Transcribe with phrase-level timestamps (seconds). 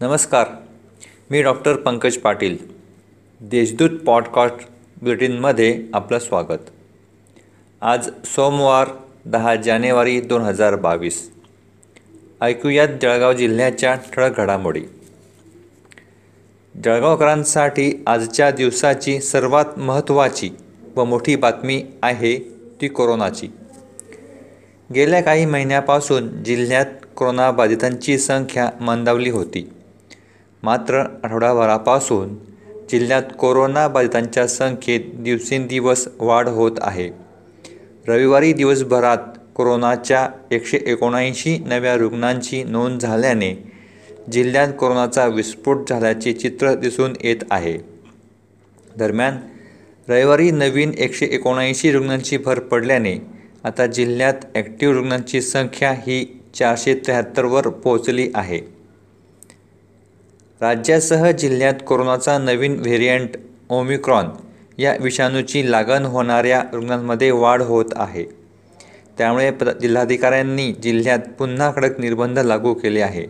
[0.00, 0.46] नमस्कार
[1.30, 2.56] मी doctor Pankaj Patil.
[3.40, 4.68] Deshdoot podcast
[5.02, 6.70] बुलेटिनमध्ये आपलं स्वागत.
[7.80, 8.88] आज सोमवार
[9.24, 11.30] दहा जानेवारी दोन हजार बावीस.
[12.40, 14.82] ऐकूयात जळगाव जिल्ह्याच्या ठळक घडामोडी.
[16.84, 20.50] जळगावकरांसाठी आजच्या दिवसाची सर्वात महत्त्वाची
[20.96, 22.36] व मोठी बातमी आहे
[22.80, 23.48] ती कोरोनाची.
[24.94, 26.86] गेल्या काही महिन्यापासून जिल्ह्यात
[27.16, 29.70] कोरोनाबाधितांची संख्या मंदावली होती.
[30.66, 32.34] मात्र आठवडाभरापासून
[32.90, 37.10] जिल्ह्यात कोरोनाबाधितांच्या संख्येत दिवसेंदिवस वाढ होत आहे.
[38.08, 39.18] रविवारी दिवसभरात
[39.54, 43.52] कोरोनाच्या एकशे एकोणऐंशी नव्या रुग्णांची नोंद झाल्याने
[44.32, 47.78] जिल्ह्यात कोरोनाचा विस्फोट झाल्याचे चित्र दिसून येत आहे.
[48.96, 49.36] दरम्यान
[50.08, 53.18] रविवारी नवीन एकशे एकोणऐंशी रुग्णांची भर पडल्याने
[53.64, 58.75] आता जिल्ह्यात ॲक्टिव्ह रुग्णांची संख्या ही चारशे त्र्याहत्तरवर पोहोचली आहे.
[60.60, 63.36] राज्यासह जिल्ह्यात कोरोनाचा नवीन व्हेरियंट
[63.70, 64.28] ओमिक्रॉन
[64.78, 68.24] या विषाणूची लागण होणाऱ्या रुग्णांमध्ये वाढ होत आहे.
[69.18, 73.26] त्यामुळे प्र जिल्हाधिकाऱ्यांनी जिल्ह्यात पुन्हा कडक निर्बंध लागू केले आहे.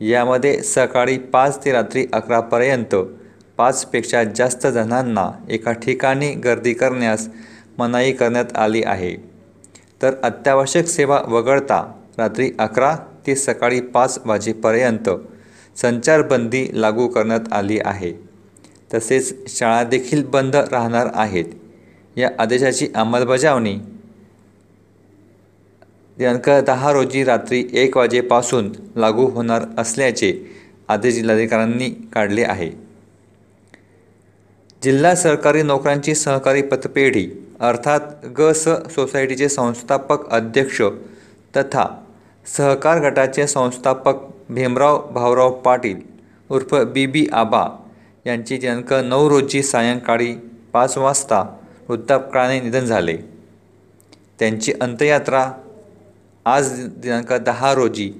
[0.00, 2.94] यामध्ये सकाळी पाच ते रात्री अकरापर्यंत
[3.58, 7.28] पाचपेक्षा जास्त जणांना एका ठिकाणी गर्दी करण्यास
[7.78, 9.16] मनाई करण्यात आली आहे.
[10.02, 11.84] तर अत्यावश्यक सेवा वगळता
[12.18, 15.08] रात्री अकरा ते सकाळी पाच वाजेपर्यंत
[15.76, 18.12] संचारबंदी लागू करण्यात आली आहे.
[18.94, 21.44] तसेच शाळा देखील बंद राहणार आहेत.
[22.16, 23.74] या आदेशाची अंमलबजावणी
[26.18, 30.32] दिनांक दहा रोजी रात्री एक वाजेपासून लागू होणार असल्याचे
[30.88, 32.70] आदेश जिल्हाधिकाऱ्यांनी काढले आहे.
[34.82, 37.26] जिल्हा सरकारी नोकऱ्यांची सहकारी पतपेढी
[37.60, 38.00] अर्थात
[38.38, 40.82] ग स सोसायटीचे संस्थापक अध्यक्ष
[41.56, 41.86] तथा
[42.46, 46.00] सहकार गटाचे संस्थापक भीमराव भाऊराव पाटील
[46.50, 47.66] उर्फ बी बी आबा
[48.26, 50.34] यांची दिनांक नऊ रोजी सायंकाळी
[50.72, 51.56] पाच वाजता
[51.88, 53.16] वृद्धापकाळाने निधन झाले.
[54.38, 55.52] त्यांची अंत्ययात्रा
[56.44, 58.12] आज दिनांक दहा रोजी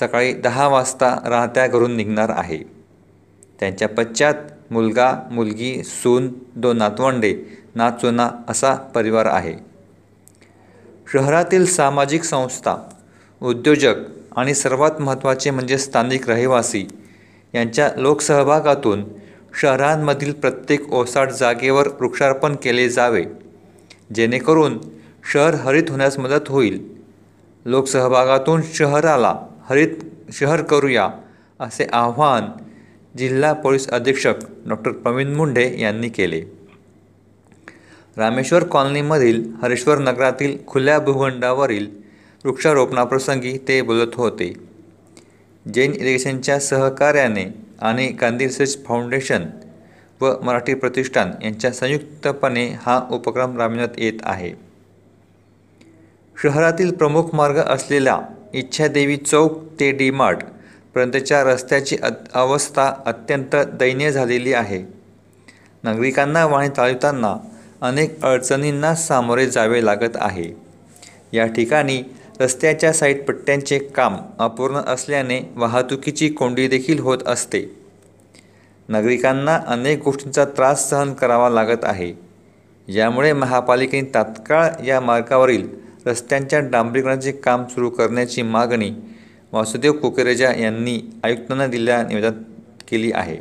[0.00, 2.58] सकाळी दहा वाजता राहत्या घरून निघणार आहे.
[3.60, 4.34] त्यांच्या पश्चात
[4.70, 7.34] मुलगा मुलगी सून दोन नातवंडे
[7.74, 9.54] नाचुना असा परिवार आहे.
[11.12, 12.76] शहरातील सामाजिक संस्था
[13.42, 13.94] उद्योजक
[14.36, 16.86] आणि सर्वात महत्त्वाचे म्हणजे स्थानिक रहिवासी.
[17.54, 19.04] यांच्या लोकसहभागातून
[19.60, 23.24] शहरांमधील प्रत्येक ओसाड जागेवर वृक्षारोपण केले जावे.
[24.14, 24.78] जेणेकरून
[25.32, 26.96] शहर हरित होण्यास मदत होईल.
[27.64, 29.88] लोकसहभागातून शहराला हरित
[30.32, 31.08] शहर करूया
[31.60, 32.44] असे आवाहन
[33.18, 34.34] जिल्हा पोलीस अधीक्षक
[34.66, 36.42] डॉक्टर प्रवीण मुंढे यांनी केले.
[38.16, 42.05] रामेश्वर कॉलनीमधील हरेश्वर नगरातील खुल्या भूखंडावरील
[42.46, 44.52] वृक्षारोपणाप्रसंगी ते बोलत होते.
[45.74, 47.44] जैन इरिगेशनच्या सहकार्याने
[47.80, 49.44] आणि गांधी रिसर्च फाउंडेशन
[50.20, 54.52] व मराठी प्रतिष्ठान यांच्या संयुक्तपणे हा उपक्रम राबविण्यात येत आहे.
[56.36, 58.18] शहरातील प्रमुख मार्ग असलेल्या
[58.54, 60.38] इच्छादेवी चौक ते डी मार्ट
[60.94, 61.96] पर्यंतच्या रस्त्याची
[62.34, 64.82] अवस्था अत्यंत दयनीय झालेली आहे.
[65.82, 67.36] नागरिकांना वाहने चालवताना
[67.80, 70.50] अनेक अडचणींना सामोरे जावे लागत आहे.
[71.32, 72.02] या ठिकाणी
[72.40, 77.76] रस्त्याच्या साईड पट्ट्यांचे काम अपूर्ण असल्याने वाहतुकीची कोंडी देखील होत असते.
[78.88, 82.12] नागरिकांना अनेक गोष्टींचा त्रास सहन करावा लागत आहे.
[82.88, 85.68] यामुळे महापालिकेने तात्काळ या मार्गावरील
[86.06, 88.90] रस्त्यांच्या डांबरीकरणाचे काम सुरू करण्याची मागणी
[89.52, 93.36] वासुदेव कुकरेजा यांनी आयुक्तांना दिलेल्या निवेदनात केली आहे.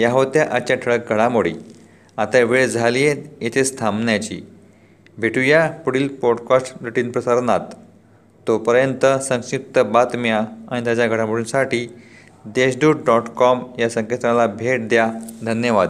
[0.00, 1.54] या होत्या आजच्या ठळक घडामोडी.
[2.16, 4.40] आता वेळ झाली आहे येथेच थांबण्याची.
[5.18, 7.60] भेटूया पुढील पॉडकास्ट बुलेटिन प्रसारणात.
[8.48, 10.40] तोपर्यंत संक्षिप्त बातम्या
[10.70, 11.92] आणि त्याच्या घडामोडींसाठी
[12.44, 15.12] देशदूत डॉट कॉम या संकेतस्थळाला भेट द्या.
[15.44, 15.88] धन्यवाद.